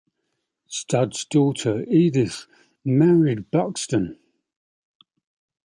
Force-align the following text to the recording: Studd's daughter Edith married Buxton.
Studd's 0.65 1.25
daughter 1.25 1.83
Edith 1.87 2.47
married 2.83 3.51
Buxton. 3.51 4.17